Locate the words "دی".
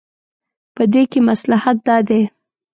2.07-2.21